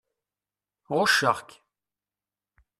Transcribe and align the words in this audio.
Ɣucceɣ-k. 0.95 1.49